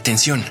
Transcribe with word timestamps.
Atención. 0.00 0.42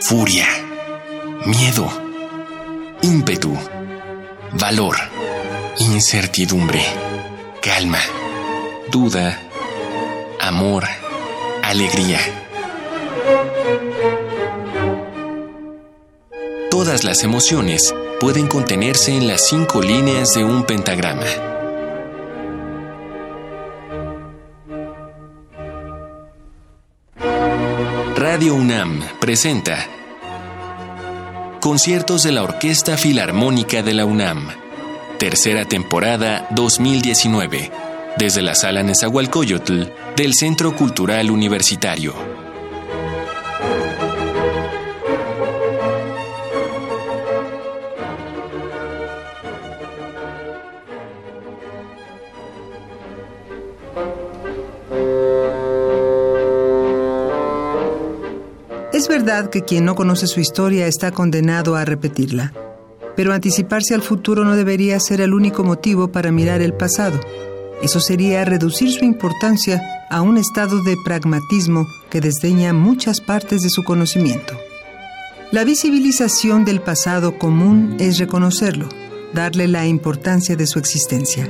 Furia, 0.00 0.46
miedo, 1.46 1.88
ímpetu, 3.00 3.56
valor, 4.60 4.96
incertidumbre, 5.78 6.84
calma, 7.62 8.00
duda, 8.92 9.40
amor, 10.38 10.84
alegría. 11.62 12.20
Todas 16.70 17.04
las 17.04 17.24
emociones 17.24 17.94
pueden 18.20 18.48
contenerse 18.48 19.16
en 19.16 19.26
las 19.26 19.48
cinco 19.48 19.80
líneas 19.80 20.34
de 20.34 20.44
un 20.44 20.64
pentagrama. 20.64 21.55
Presenta 29.26 29.88
Conciertos 31.60 32.22
de 32.22 32.30
la 32.30 32.44
Orquesta 32.44 32.96
Filarmónica 32.96 33.82
de 33.82 33.92
la 33.92 34.04
UNAM, 34.04 34.50
tercera 35.18 35.64
temporada 35.64 36.46
2019, 36.52 37.72
desde 38.16 38.42
la 38.42 38.54
Sala 38.54 38.84
Nezahualcóyotl 38.84 39.86
del 40.14 40.32
Centro 40.32 40.76
Cultural 40.76 41.32
Universitario. 41.32 42.25
Que 59.50 59.62
quien 59.62 59.84
no 59.84 59.94
conoce 59.94 60.26
su 60.26 60.40
historia 60.40 60.86
está 60.86 61.10
condenado 61.10 61.76
a 61.76 61.84
repetirla, 61.84 62.54
pero 63.16 63.34
anticiparse 63.34 63.94
al 63.94 64.00
futuro 64.00 64.44
no 64.44 64.56
debería 64.56 64.98
ser 64.98 65.20
el 65.20 65.34
único 65.34 65.62
motivo 65.62 66.08
para 66.08 66.32
mirar 66.32 66.62
el 66.62 66.72
pasado. 66.72 67.20
Eso 67.82 68.00
sería 68.00 68.46
reducir 68.46 68.90
su 68.90 69.04
importancia 69.04 69.82
a 70.08 70.22
un 70.22 70.38
estado 70.38 70.82
de 70.82 70.96
pragmatismo 71.04 71.86
que 72.08 72.22
desdeña 72.22 72.72
muchas 72.72 73.20
partes 73.20 73.60
de 73.60 73.68
su 73.68 73.84
conocimiento. 73.84 74.54
La 75.52 75.64
visibilización 75.64 76.64
del 76.64 76.80
pasado 76.80 77.38
común 77.38 77.96
es 78.00 78.18
reconocerlo, 78.18 78.88
darle 79.34 79.68
la 79.68 79.86
importancia 79.86 80.56
de 80.56 80.66
su 80.66 80.78
existencia. 80.78 81.46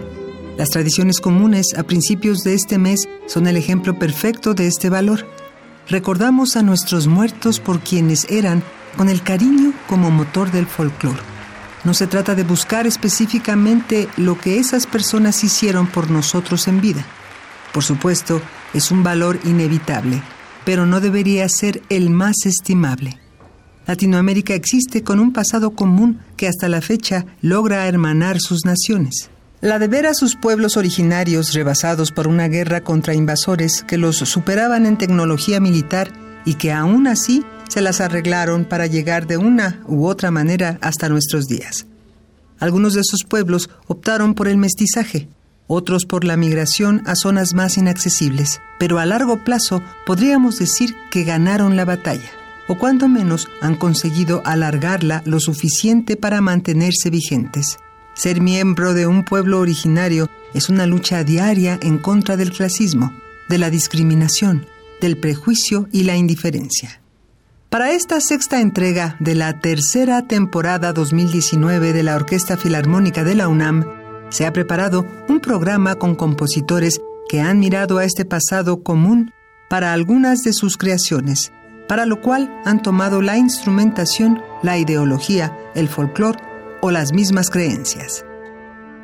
Las 0.59 0.71
tradiciones 0.71 1.21
comunes 1.21 1.69
a 1.77 1.85
principios 1.85 2.43
de 2.43 2.55
este 2.55 2.79
mes 2.79 3.09
son 3.29 3.47
el 3.47 3.57
ejemplo 3.57 3.97
perfecto 3.97 4.55
de 4.55 4.67
este 4.67 4.91
valor. 4.91 5.25
Recordamos 5.89 6.57
a 6.57 6.63
nuestros 6.63 7.07
muertos 7.07 7.61
por 7.61 7.81
quienes 7.81 8.25
eran 8.29 8.63
con 8.97 9.09
el 9.09 9.23
cariño 9.23 9.73
como 9.87 10.11
motor 10.11 10.51
del 10.51 10.67
folclore. 10.67 11.21
No 11.85 11.95
se 11.95 12.09
trata 12.09 12.35
de 12.35 12.43
buscar 12.43 12.89
específicamente 12.89 14.09
lo 14.17 14.37
que 14.37 14.59
esas 14.59 14.87
personas 14.87 15.45
hicieron 15.45 15.87
por 15.87 16.11
nosotros 16.11 16.67
en 16.67 16.81
vida. 16.81 17.05
Por 17.73 17.85
supuesto, 17.85 18.43
es 18.75 18.91
un 18.91 19.05
valor 19.05 19.39
inevitable, 19.45 20.21
pero 20.65 20.87
no 20.87 21.01
debería 21.01 21.49
ser 21.49 21.83
el 21.89 22.11
más 22.11 22.47
estimable. 22.47 23.21
Latinoamérica 23.87 24.55
existe 24.55 25.05
con 25.05 25.21
un 25.21 25.33
pasado 25.33 25.71
común 25.71 26.19
que 26.37 26.49
hasta 26.49 26.69
la 26.69 26.81
fecha 26.81 27.27
logra 27.41 27.87
hermanar 27.87 28.41
sus 28.41 28.65
naciones. 28.65 29.31
La 29.63 29.79
de 29.79 29.89
ver 29.89 30.07
a 30.07 30.13
sus 30.13 30.37
pueblos 30.37 30.77
originarios 30.77 31.55
rebasados 31.55 32.13
por 32.13 32.29
una 32.29 32.47
guerra 32.47 32.83
contra 32.83 33.15
invasores 33.15 33.83
que 33.83 33.97
los 33.97 34.17
superaban 34.17 34.85
en 34.85 34.99
tecnología 34.99 35.61
militar 35.61 36.13
y 36.45 36.55
que 36.55 36.73
aún 36.73 37.07
así 37.07 37.43
se 37.69 37.81
las 37.81 38.03
arreglaron 38.03 38.67
para 38.67 38.87
llegar 38.87 39.27
de 39.27 39.39
una 39.39 39.83
u 39.87 40.07
otra 40.07 40.31
manera 40.31 40.79
hasta 40.83 41.09
nuestros 41.09 41.47
días. 41.47 41.87
Algunos 42.59 42.95
de 42.95 43.01
esos 43.01 43.25
pueblos 43.25 43.71
optaron 43.87 44.35
por 44.35 44.47
el 44.47 44.59
mestizaje, 44.59 45.29
otros 45.67 46.05
por 46.05 46.25
la 46.25 46.37
migración 46.37 47.03
a 47.07 47.15
zonas 47.15 47.55
más 47.55 47.79
inaccesibles, 47.79 48.61
pero 48.79 48.99
a 48.99 49.07
largo 49.07 49.43
plazo 49.43 49.83
podríamos 50.05 50.59
decir 50.59 50.95
que 51.11 51.25
ganaron 51.25 51.77
la 51.77 51.87
batalla, 51.87 52.31
o 52.69 52.77
cuando 52.77 53.09
menos 53.09 53.49
han 53.63 53.75
conseguido 53.75 54.43
alargarla 54.45 55.23
lo 55.25 55.41
suficiente 55.41 56.17
para 56.17 56.43
mantenerse 56.43 57.09
vigentes. 57.11 57.79
Ser 58.17 58.41
miembro 58.41 58.95
de 58.95 59.07
un 59.07 59.25
pueblo 59.25 59.61
originario 59.61 60.31
es 60.55 60.71
una 60.71 60.87
lucha 60.87 61.23
diaria 61.23 61.79
en 61.83 61.99
contra 61.99 62.39
del 62.39 62.51
clasismo, 62.51 63.13
de 63.51 63.59
la 63.59 63.69
discriminación, 63.69 64.67
del 65.03 65.19
prejuicio 65.19 65.87
y 65.93 66.05
la 66.05 66.17
indiferencia. 66.17 67.03
Para 67.69 67.93
esta 67.93 68.23
sexta 68.23 68.63
entrega 68.63 69.17
de 69.21 69.35
la 69.35 69.61
tercera 69.61 70.27
temporada 70.27 70.95
2019 70.95 71.93
de 71.93 72.03
la 72.03 72.17
Orquesta 72.17 72.57
Filarmónica 72.57 73.23
de 73.23 73.35
la 73.35 73.49
UNAM, 73.49 73.85
se 74.31 74.47
ha 74.47 74.53
preparado 74.55 75.05
un 75.29 75.41
programa 75.41 75.97
con 75.97 76.15
compositores 76.15 77.03
que 77.29 77.43
han 77.43 77.59
mirado 77.59 77.99
a 77.99 78.05
este 78.05 78.25
pasado 78.25 78.83
común 78.83 79.31
para 79.69 79.93
algunas 79.93 80.41
de 80.41 80.55
sus 80.55 80.79
creaciones, 80.79 81.53
para 81.87 82.07
lo 82.07 82.23
cual 82.23 82.51
han 82.65 82.81
tomado 82.81 83.21
la 83.21 83.37
instrumentación, 83.37 84.43
la 84.63 84.79
ideología, 84.79 85.55
el 85.75 85.89
folclore 85.89 86.56
las 86.91 87.13
mismas 87.13 87.51
creencias. 87.51 88.25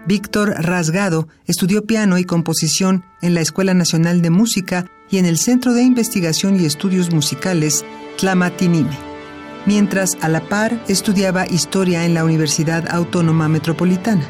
Víctor 0.07 0.55
Rasgado 0.59 1.29
estudió 1.47 1.85
piano 1.87 2.19
y 2.19 2.25
composición 2.25 3.05
en 3.21 3.35
la 3.35 3.41
Escuela 3.41 3.73
Nacional 3.73 4.21
de 4.21 4.31
Música 4.31 4.87
y 5.11 5.19
en 5.19 5.27
el 5.27 5.39
Centro 5.39 5.75
de 5.75 5.83
Investigación 5.83 6.59
y 6.59 6.65
Estudios 6.65 7.13
Musicales 7.13 7.85
Tlamatinime, 8.19 8.97
mientras 9.67 10.17
a 10.21 10.29
la 10.29 10.41
par 10.49 10.83
estudiaba 10.89 11.47
historia 11.47 12.05
en 12.05 12.15
la 12.15 12.25
Universidad 12.25 12.89
Autónoma 12.91 13.49
Metropolitana. 13.49 14.27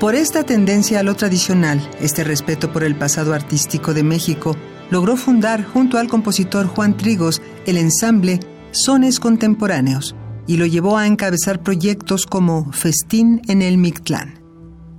Por 0.00 0.14
esta 0.14 0.44
tendencia 0.44 1.00
a 1.00 1.02
lo 1.02 1.14
tradicional, 1.14 1.80
este 2.00 2.24
respeto 2.24 2.72
por 2.72 2.84
el 2.84 2.96
pasado 2.96 3.34
artístico 3.34 3.94
de 3.94 4.02
México, 4.02 4.56
logró 4.90 5.16
fundar 5.16 5.64
junto 5.64 5.98
al 5.98 6.08
compositor 6.08 6.66
Juan 6.66 6.96
Trigos 6.96 7.42
el 7.66 7.76
ensamble 7.76 8.40
Sones 8.70 9.20
Contemporáneos, 9.20 10.14
y 10.46 10.56
lo 10.56 10.66
llevó 10.66 10.98
a 10.98 11.06
encabezar 11.06 11.62
proyectos 11.62 12.26
como 12.26 12.72
Festín 12.72 13.42
en 13.48 13.62
el 13.62 13.78
Mictlán. 13.78 14.40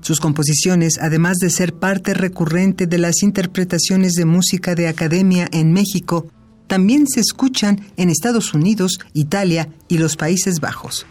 Sus 0.02 0.20
composiciones, 0.20 1.00
además 1.02 1.38
de 1.38 1.50
ser 1.50 1.74
parte 1.74 2.14
recurrente 2.14 2.86
de 2.86 3.00
las 3.00 3.24
interpretaciones 3.24 4.14
de 4.14 4.26
música 4.26 4.76
de 4.76 4.88
academia 4.88 5.48
en 5.52 5.74
México, 5.74 6.28
también 6.68 7.08
se 7.08 7.22
escuchan 7.22 7.82
en 7.98 8.10
Estados 8.10 8.54
Unidos, 8.54 9.00
Italia 9.14 9.70
y 9.88 9.98
los 9.98 10.16
Países 10.16 10.60
Bajos. 10.60 11.06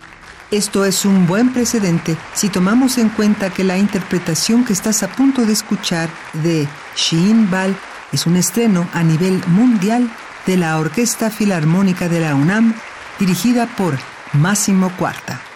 Esto 0.51 0.85
es 0.85 1.05
un 1.05 1.27
buen 1.27 1.53
precedente 1.53 2.17
si 2.35 2.49
tomamos 2.49 2.99
en 2.99 3.09
cuenta 3.09 3.51
que 3.51 3.65
la 3.65 3.79
interpretación 3.79 4.65
que 4.65 4.73
estás 4.73 5.03
a 5.03 5.09
punto 5.09 5.45
de 5.45 5.53
escuchar 5.53 6.09
de 6.45 6.69
Sheen 6.97 7.51
Bal 7.51 7.77
es 8.13 8.27
un 8.27 8.37
estreno 8.37 8.89
a 8.93 9.03
nivel 9.03 9.43
mundial 9.49 10.09
de 10.47 10.57
la 10.57 10.79
Orquesta 10.79 11.31
Filarmónica 11.31 12.09
de 12.09 12.21
la 12.21 12.37
UNAM, 12.37 12.75
dirigida 13.19 13.67
por 13.67 13.99
Máximo 14.35 14.91
Cuarta. 14.99 15.54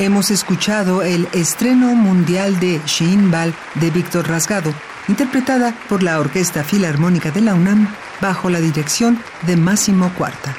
Hemos 0.00 0.30
escuchado 0.30 1.02
el 1.02 1.28
estreno 1.32 1.94
mundial 1.94 2.58
de 2.58 2.80
Bal 3.30 3.54
de 3.74 3.90
Víctor 3.90 4.26
Rasgado, 4.26 4.72
interpretada 5.08 5.74
por 5.90 6.02
la 6.02 6.18
Orquesta 6.18 6.64
Filarmónica 6.64 7.30
de 7.30 7.42
la 7.42 7.52
UNAM 7.52 7.86
bajo 8.18 8.48
la 8.48 8.60
dirección 8.60 9.22
de 9.42 9.58
Máximo 9.58 10.10
Cuarta. 10.16 10.56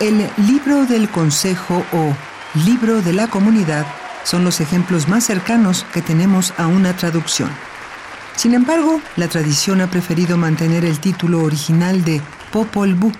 El 0.00 0.26
libro 0.38 0.86
del 0.86 1.10
consejo 1.10 1.84
o 1.92 2.16
libro 2.64 3.02
de 3.02 3.12
la 3.12 3.26
comunidad 3.26 3.84
son 4.24 4.42
los 4.42 4.62
ejemplos 4.62 5.06
más 5.06 5.24
cercanos 5.24 5.84
que 5.92 6.00
tenemos 6.00 6.54
a 6.56 6.66
una 6.66 6.96
traducción. 6.96 7.50
Sin 8.36 8.54
embargo, 8.54 9.02
la 9.16 9.28
tradición 9.28 9.82
ha 9.82 9.90
preferido 9.90 10.38
mantener 10.38 10.86
el 10.86 10.98
título 10.98 11.42
original 11.42 12.02
de 12.06 12.22
Popol 12.50 12.94
Vuh 12.94 13.12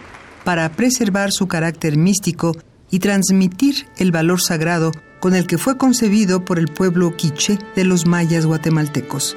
para 0.50 0.72
preservar 0.72 1.30
su 1.30 1.46
carácter 1.46 1.96
místico 1.96 2.56
y 2.90 2.98
transmitir 2.98 3.86
el 3.98 4.10
valor 4.10 4.40
sagrado 4.40 4.90
con 5.20 5.36
el 5.36 5.46
que 5.46 5.58
fue 5.58 5.76
concebido 5.78 6.44
por 6.44 6.58
el 6.58 6.66
pueblo 6.66 7.16
quiché 7.16 7.56
de 7.76 7.84
los 7.84 8.04
mayas 8.04 8.46
guatemaltecos. 8.46 9.36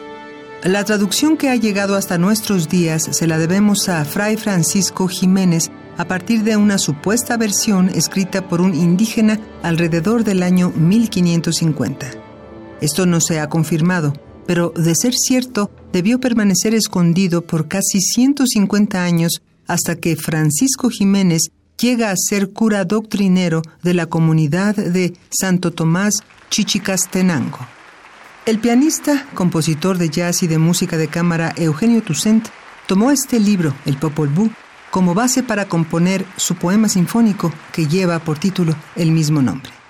La 0.63 0.83
traducción 0.83 1.37
que 1.37 1.51
ha 1.51 1.55
llegado 1.55 1.95
hasta 1.95 2.17
nuestros 2.17 2.67
días 2.67 3.03
se 3.11 3.27
la 3.27 3.37
debemos 3.37 3.89
a 3.89 4.03
Fray 4.05 4.37
Francisco 4.37 5.07
Jiménez 5.07 5.69
a 5.97 6.05
partir 6.07 6.43
de 6.43 6.57
una 6.57 6.79
supuesta 6.79 7.37
versión 7.37 7.89
escrita 7.89 8.47
por 8.47 8.59
un 8.59 8.73
indígena 8.73 9.39
alrededor 9.61 10.23
del 10.23 10.41
año 10.41 10.71
1550. 10.71 12.07
Esto 12.81 13.05
no 13.05 13.21
se 13.21 13.39
ha 13.39 13.49
confirmado, 13.49 14.13
pero 14.47 14.73
de 14.75 14.95
ser 14.95 15.13
cierto, 15.13 15.69
debió 15.91 16.19
permanecer 16.19 16.73
escondido 16.73 17.43
por 17.43 17.67
casi 17.67 18.01
150 18.01 19.03
años 19.03 19.43
hasta 19.67 19.95
que 19.95 20.15
Francisco 20.15 20.89
Jiménez 20.89 21.51
llega 21.77 22.11
a 22.11 22.15
ser 22.15 22.51
cura 22.51 22.85
doctrinero 22.85 23.61
de 23.81 23.93
la 23.93 24.05
comunidad 24.05 24.75
de 24.75 25.13
Santo 25.29 25.71
Tomás 25.71 26.23
Chichicastenango. 26.49 27.59
El 28.45 28.59
pianista, 28.59 29.25
compositor 29.33 29.97
de 29.97 30.09
jazz 30.09 30.43
y 30.43 30.47
de 30.47 30.57
música 30.57 30.97
de 30.97 31.07
cámara 31.07 31.53
Eugenio 31.57 32.01
Toussaint 32.01 32.47
tomó 32.87 33.11
este 33.11 33.39
libro, 33.39 33.73
el 33.85 33.97
Popol 33.97 34.29
Vuh, 34.29 34.51
como 34.91 35.13
base 35.13 35.43
para 35.43 35.65
componer 35.65 36.25
su 36.37 36.55
poema 36.55 36.87
sinfónico 36.87 37.51
que 37.71 37.87
lleva 37.87 38.19
por 38.19 38.37
título 38.37 38.75
el 38.95 39.11
mismo 39.11 39.41
nombre. 39.41 39.82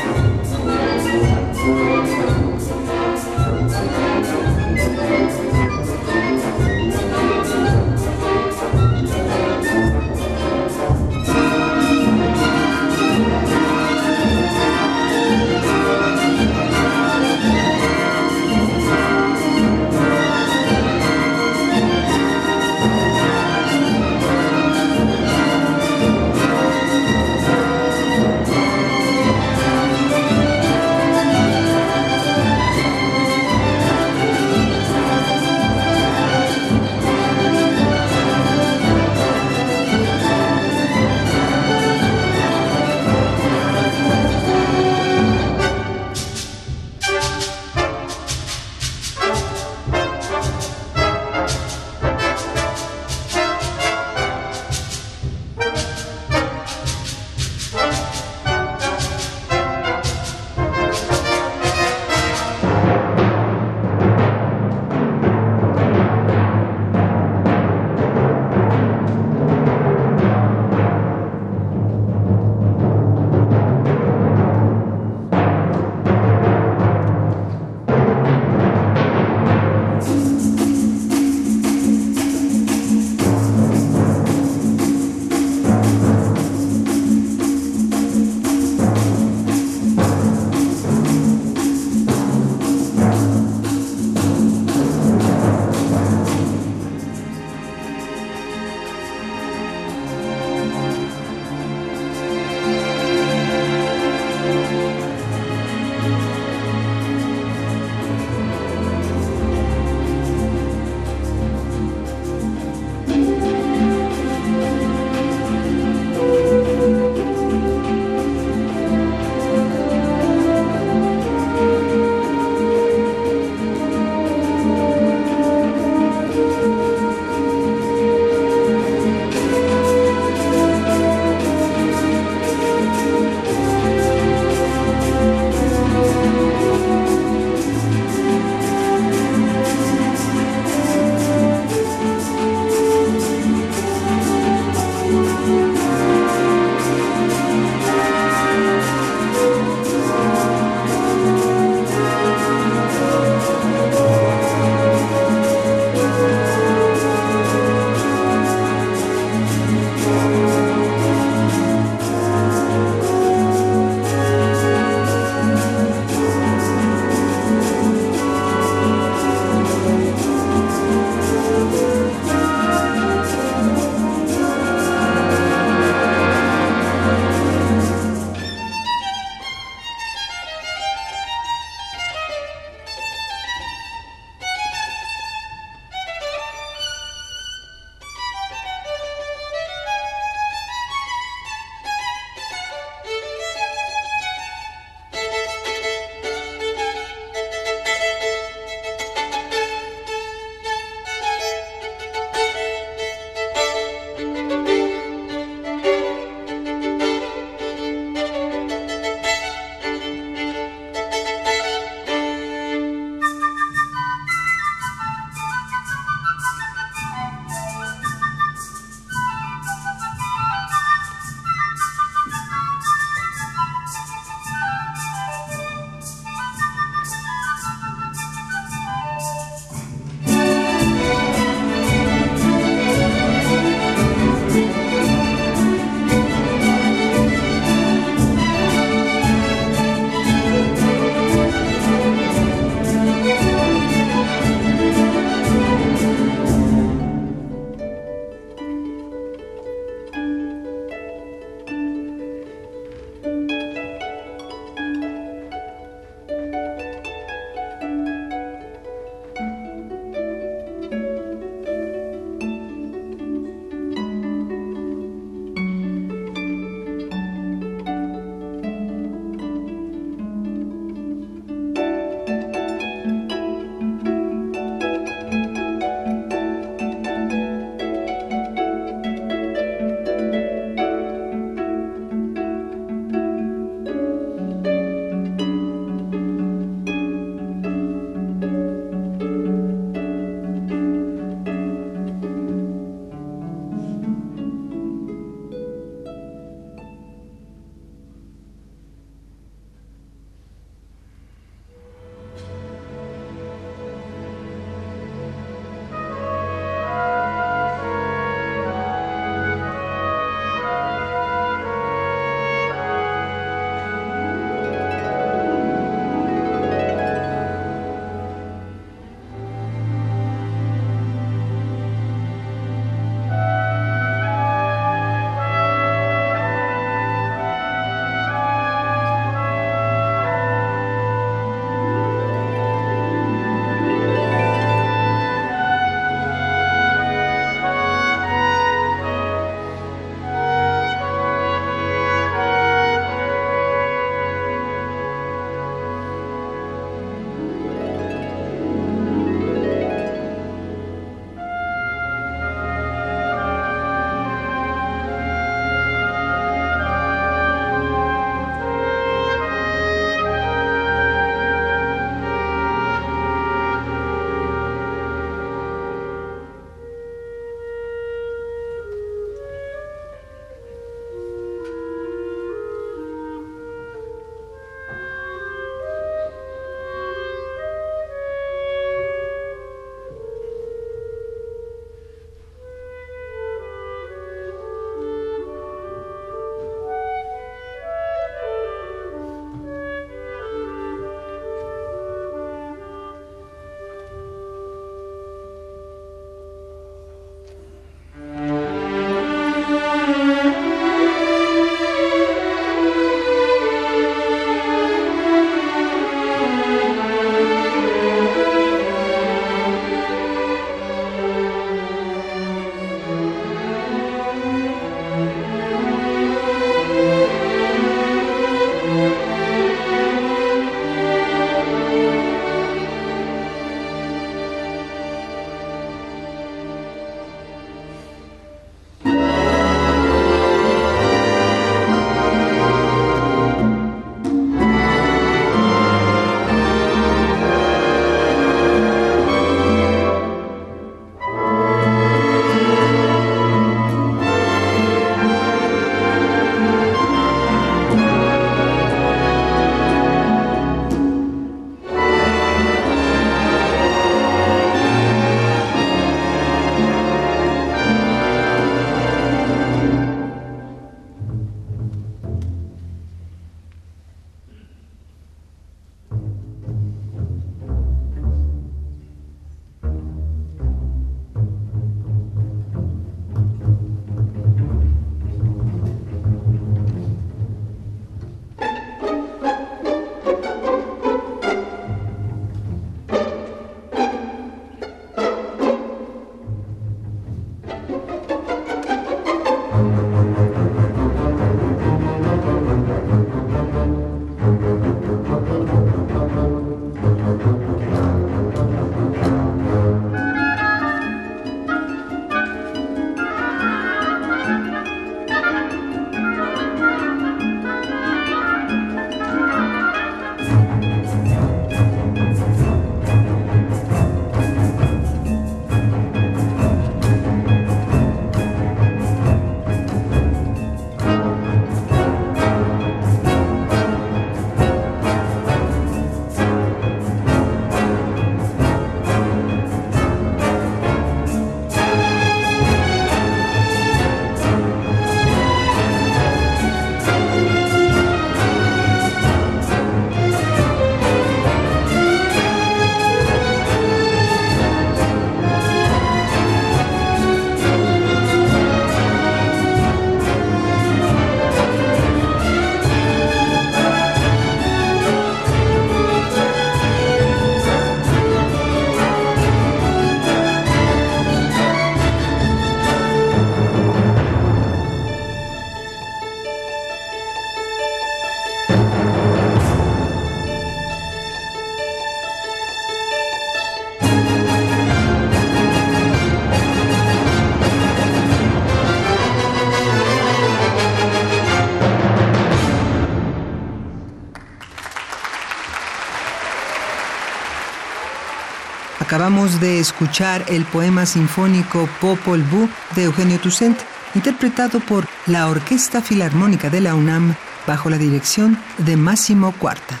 De 589.44 589.78
escuchar 589.78 590.42
el 590.48 590.64
poema 590.64 591.04
sinfónico 591.04 591.86
Popol 592.00 592.42
Vuh 592.44 592.66
de 592.96 593.04
Eugenio 593.04 593.38
Toussaint, 593.38 593.76
interpretado 594.14 594.80
por 594.80 595.06
la 595.26 595.48
Orquesta 595.48 596.00
Filarmónica 596.00 596.70
de 596.70 596.80
la 596.80 596.94
UNAM 596.94 597.34
bajo 597.66 597.90
la 597.90 597.98
dirección 597.98 598.58
de 598.78 598.96
Máximo 598.96 599.52
Cuarta. 599.52 600.00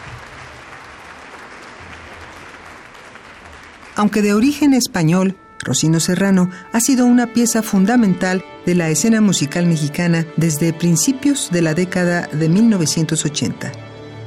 Aunque 3.96 4.22
de 4.22 4.32
origen 4.32 4.72
español, 4.72 5.36
Rocino 5.58 6.00
Serrano 6.00 6.48
ha 6.72 6.80
sido 6.80 7.04
una 7.04 7.34
pieza 7.34 7.62
fundamental 7.62 8.42
de 8.64 8.74
la 8.74 8.88
escena 8.88 9.20
musical 9.20 9.66
mexicana 9.66 10.24
desde 10.38 10.72
principios 10.72 11.50
de 11.50 11.60
la 11.60 11.74
década 11.74 12.28
de 12.32 12.48
1980. 12.48 13.72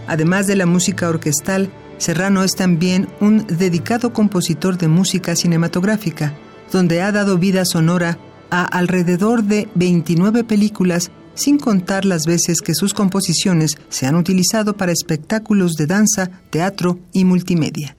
Además 0.05 0.45
de 0.45 0.57
la 0.57 0.67
música 0.67 1.09
orquestal, 1.09 1.71
Serrano 1.97 2.43
es 2.43 2.55
también 2.55 3.07
un 3.19 3.45
dedicado 3.47 4.13
compositor 4.13 4.77
de 4.77 4.87
música 4.87 5.35
cinematográfica, 5.35 6.33
donde 6.71 7.01
ha 7.01 7.11
dado 7.11 7.37
vida 7.37 7.65
sonora 7.65 8.19
a 8.49 8.63
alrededor 8.65 9.43
de 9.43 9.67
29 9.75 10.43
películas, 10.43 11.11
sin 11.33 11.57
contar 11.57 12.05
las 12.05 12.25
veces 12.25 12.61
que 12.61 12.73
sus 12.73 12.93
composiciones 12.93 13.77
se 13.89 14.05
han 14.05 14.15
utilizado 14.15 14.75
para 14.77 14.91
espectáculos 14.91 15.73
de 15.73 15.87
danza, 15.87 16.29
teatro 16.49 16.99
y 17.13 17.25
multimedia. 17.25 17.95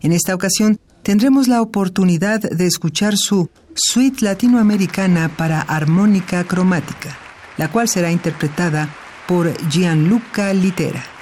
En 0.00 0.12
esta 0.12 0.34
ocasión 0.34 0.78
tendremos 1.02 1.48
la 1.48 1.62
oportunidad 1.62 2.40
de 2.40 2.66
escuchar 2.66 3.16
su 3.16 3.50
Suite 3.74 4.24
Latinoamericana 4.24 5.28
para 5.36 5.60
armónica 5.60 6.44
cromática, 6.44 7.16
la 7.56 7.70
cual 7.70 7.88
será 7.88 8.10
interpretada 8.10 8.88
por 9.26 9.52
Gianluca 9.68 10.52
Litera. 10.52 11.17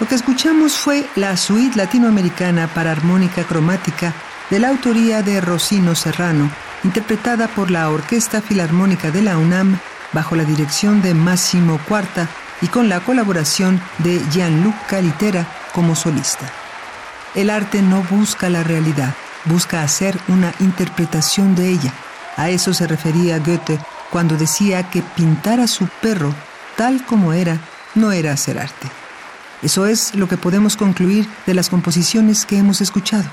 Lo 0.00 0.06
que 0.06 0.14
escuchamos 0.14 0.76
fue 0.76 1.04
la 1.16 1.36
suite 1.36 1.76
latinoamericana 1.76 2.68
para 2.68 2.92
armónica 2.92 3.42
cromática 3.42 4.14
de 4.48 4.60
la 4.60 4.68
autoría 4.68 5.22
de 5.22 5.40
Rocino 5.40 5.96
Serrano, 5.96 6.48
interpretada 6.84 7.48
por 7.48 7.72
la 7.72 7.90
Orquesta 7.90 8.40
Filarmónica 8.40 9.10
de 9.10 9.22
la 9.22 9.36
UNAM 9.36 9.80
bajo 10.12 10.36
la 10.36 10.44
dirección 10.44 11.02
de 11.02 11.14
Máximo 11.14 11.80
Cuarta 11.88 12.28
y 12.62 12.68
con 12.68 12.88
la 12.88 13.00
colaboración 13.00 13.80
de 13.98 14.20
Gianluca 14.30 15.00
Litera 15.00 15.48
como 15.72 15.96
solista. 15.96 16.46
El 17.34 17.50
arte 17.50 17.82
no 17.82 18.02
busca 18.04 18.48
la 18.48 18.62
realidad, 18.62 19.14
busca 19.46 19.82
hacer 19.82 20.16
una 20.28 20.54
interpretación 20.60 21.56
de 21.56 21.70
ella. 21.70 21.92
A 22.36 22.50
eso 22.50 22.72
se 22.72 22.86
refería 22.86 23.40
Goethe 23.40 23.80
cuando 24.10 24.36
decía 24.36 24.88
que 24.90 25.02
pintar 25.02 25.58
a 25.58 25.66
su 25.66 25.88
perro 26.00 26.32
tal 26.76 27.04
como 27.04 27.32
era 27.32 27.58
no 27.96 28.12
era 28.12 28.32
hacer 28.32 28.60
arte. 28.60 28.88
Eso 29.62 29.86
es 29.86 30.14
lo 30.14 30.28
que 30.28 30.36
podemos 30.36 30.76
concluir 30.76 31.28
de 31.46 31.54
las 31.54 31.68
composiciones 31.68 32.46
que 32.46 32.58
hemos 32.58 32.80
escuchado. 32.80 33.28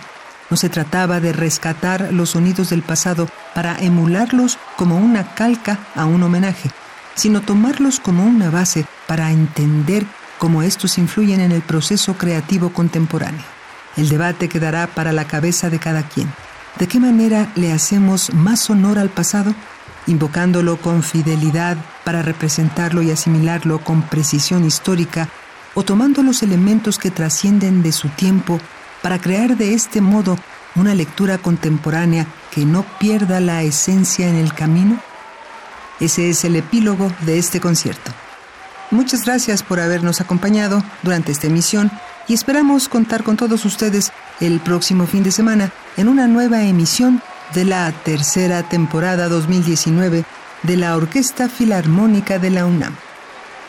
No 0.50 0.58
se 0.58 0.70
trataba 0.70 1.20
de 1.20 1.34
rescatar 1.34 2.10
los 2.12 2.32
sonidos 2.32 2.70
del 2.70 2.82
pasado 2.82 3.28
para 3.54 3.78
emularlos 3.80 4.58
como 4.76 4.98
una 4.98 5.34
calca 5.36 5.80
a 5.96 6.06
un 6.06 6.22
homenaje, 6.24 6.70
sino 7.16 7.42
tomarlos 7.42 8.00
como 8.00 8.26
una 8.26 8.50
base 8.50 8.86
para 9.08 9.32
entender 9.32 10.06
cómo 10.38 10.62
estos 10.62 10.98
influyen 10.98 11.42
en 11.42 11.52
el 11.52 11.62
proceso 11.62 12.16
creativo 12.16 12.72
contemporáneo. 12.72 13.44
El 13.98 14.10
debate 14.10 14.50
quedará 14.50 14.88
para 14.88 15.14
la 15.14 15.26
cabeza 15.26 15.70
de 15.70 15.80
cada 15.80 16.04
quien. 16.04 16.32
¿De 16.78 16.88
qué 16.88 17.00
manera 17.00 17.52
le 17.56 17.72
hacemos 17.72 18.34
más 18.34 18.70
honor 18.70 19.00
al 19.00 19.10
pasado? 19.10 19.56
Invocándolo 20.08 20.78
con 20.78 21.02
fidelidad 21.02 21.78
para 22.04 22.22
representarlo 22.22 23.02
y 23.02 23.12
asimilarlo 23.12 23.80
con 23.80 24.02
precisión 24.02 24.66
histórica 24.66 25.30
o 25.76 25.84
tomando 25.84 26.24
los 26.24 26.42
elementos 26.42 26.98
que 26.98 27.12
trascienden 27.12 27.84
de 27.84 27.92
su 27.92 28.10
tiempo 28.10 28.60
para 29.04 29.20
crear 29.20 29.56
de 29.56 29.74
este 29.74 30.02
modo 30.02 30.40
una 30.76 30.96
lectura 30.96 31.38
contemporánea 31.38 32.26
que 32.52 32.66
no 32.66 32.84
pierda 33.00 33.40
la 33.40 33.62
esencia 33.62 34.28
en 34.28 34.36
el 34.36 34.54
camino? 34.54 35.00
Ese 36.00 36.30
es 36.30 36.44
el 36.44 36.56
epílogo 36.56 37.12
de 37.26 37.38
este 37.38 37.62
concierto. 37.62 38.12
Muchas 38.92 39.26
gracias 39.26 39.64
por 39.64 39.80
habernos 39.80 40.22
acompañado 40.22 40.84
durante 41.04 41.32
esta 41.32 41.48
emisión 41.48 41.92
y 42.28 42.34
esperamos 42.34 42.90
contar 42.90 43.24
con 43.24 43.38
todos 43.38 43.66
ustedes 43.66 44.12
el 44.40 44.60
próximo 44.60 45.06
fin 45.06 45.24
de 45.24 45.32
semana 45.32 45.72
en 45.98 46.08
una 46.08 46.28
nueva 46.28 46.64
emisión 46.64 47.22
de 47.54 47.66
la 47.66 47.92
tercera 47.92 48.64
temporada 48.64 49.28
2019 49.30 50.26
de 50.64 50.78
la 50.78 50.96
Orquesta 50.96 51.48
Filarmónica 51.48 52.40
de 52.40 52.50
la 52.50 52.66
UNAM. 52.66 52.96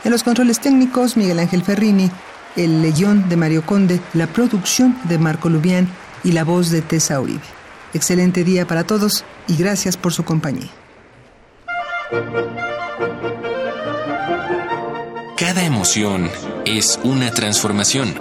En 0.07 0.12
los 0.12 0.22
controles 0.22 0.61
técnicos, 0.61 1.16
Miguel 1.16 1.40
Ángel 1.40 1.64
Ferrini, 1.64 2.09
el 2.54 2.80
leyón 2.80 3.28
de 3.28 3.34
Mario 3.34 3.66
Conde, 3.66 4.00
la 4.14 4.28
producción 4.28 4.96
de 5.09 5.18
Marco 5.18 5.48
Lubián 5.48 5.88
y 6.22 6.30
la 6.30 6.44
voz 6.44 6.70
de 6.70 6.80
Tessa 6.80 7.20
Uribe. 7.20 7.40
Excelente 7.92 8.44
día 8.44 8.68
para 8.68 8.84
todos 8.84 9.24
y 9.48 9.57
gracias 9.57 9.96
por 9.96 10.12
su 10.12 10.24
compañía. 10.24 10.70
Cada 15.36 15.64
emoción 15.64 16.30
es 16.64 17.00
una 17.02 17.32
transformación. 17.32 18.14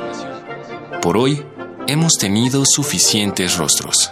Por 1.03 1.17
hoy, 1.17 1.45
hemos 1.85 2.13
tenido 2.13 2.63
suficientes 2.65 3.57
rostros. 3.57 4.11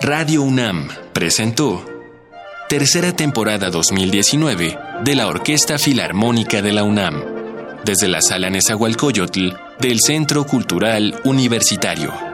Radio 0.00 0.42
UNAM 0.42 0.90
presentó 1.12 1.93
tercera 2.68 3.12
temporada 3.12 3.70
2019 3.70 4.78
de 5.04 5.14
la 5.14 5.26
Orquesta 5.26 5.78
Filarmónica 5.78 6.62
de 6.62 6.72
la 6.72 6.82
UNAM, 6.82 7.22
desde 7.84 8.08
la 8.08 8.22
Sala 8.22 8.50
Nezahualcóyotl 8.50 9.50
del 9.78 10.00
Centro 10.00 10.44
Cultural 10.44 11.20
Universitario. 11.24 12.33